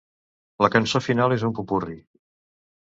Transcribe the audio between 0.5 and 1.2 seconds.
La cançó